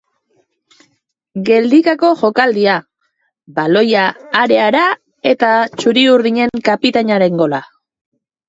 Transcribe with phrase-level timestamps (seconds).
[1.49, 2.79] Geldikako jokaldia,
[3.59, 4.07] baloia
[4.41, 4.83] areara
[5.35, 7.63] eta txuri-urdinen kapitainaren gola.